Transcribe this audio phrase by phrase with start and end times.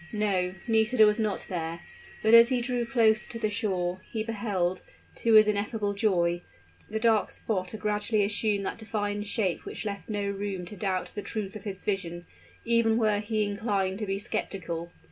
[0.11, 0.55] No.
[0.67, 1.81] Nisida was not there.
[2.23, 4.81] But as he drew closer to the shore, he beheld,
[5.17, 6.41] to his ineffable joy,
[6.89, 11.21] the dark spot gradually assume that defined shape which left no room to doubt the
[11.21, 12.25] truth of his vision,
[12.65, 14.91] even were he inclined to be skeptical.